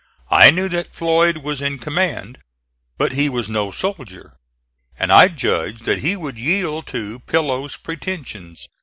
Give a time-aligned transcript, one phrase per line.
[0.31, 2.39] I knew that Floyd was in command,
[2.97, 4.33] but he was no soldier,
[4.97, 8.65] and I judged that he would yield to Pillow's pretensions.